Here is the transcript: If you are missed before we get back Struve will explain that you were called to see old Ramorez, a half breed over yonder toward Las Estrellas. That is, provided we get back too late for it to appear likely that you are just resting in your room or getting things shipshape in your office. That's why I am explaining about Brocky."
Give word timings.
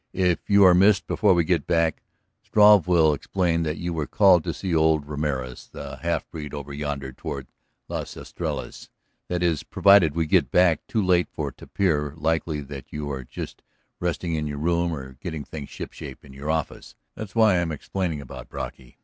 If 0.13 0.39
you 0.49 0.63
are 0.63 0.73
missed 0.73 1.05
before 1.05 1.35
we 1.35 1.43
get 1.43 1.67
back 1.67 2.01
Struve 2.41 2.87
will 2.87 3.13
explain 3.13 3.61
that 3.61 3.77
you 3.77 3.93
were 3.93 4.07
called 4.07 4.43
to 4.45 4.51
see 4.55 4.73
old 4.73 5.05
Ramorez, 5.05 5.69
a 5.75 5.97
half 5.97 6.27
breed 6.31 6.55
over 6.55 6.73
yonder 6.73 7.11
toward 7.13 7.45
Las 7.87 8.17
Estrellas. 8.17 8.89
That 9.27 9.43
is, 9.43 9.61
provided 9.61 10.15
we 10.15 10.25
get 10.25 10.49
back 10.49 10.87
too 10.87 11.03
late 11.05 11.27
for 11.31 11.49
it 11.49 11.57
to 11.57 11.65
appear 11.65 12.15
likely 12.17 12.61
that 12.61 12.91
you 12.91 13.11
are 13.11 13.23
just 13.23 13.61
resting 13.99 14.33
in 14.33 14.47
your 14.47 14.57
room 14.57 14.91
or 14.91 15.17
getting 15.21 15.43
things 15.45 15.69
shipshape 15.69 16.25
in 16.25 16.33
your 16.33 16.49
office. 16.49 16.95
That's 17.13 17.35
why 17.35 17.51
I 17.53 17.57
am 17.57 17.71
explaining 17.71 18.21
about 18.21 18.49
Brocky." 18.49 18.97